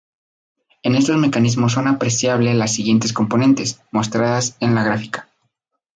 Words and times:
En 0.81 0.95
estos 0.95 1.17
mecanismos 1.17 1.73
son 1.73 1.87
apreciable 1.87 2.55
las 2.55 2.73
siguientes 2.73 3.13
componentes 3.13 3.81
mostradas 3.91 4.57
en 4.59 4.73
la 4.73 4.83
gráfica. 4.83 5.29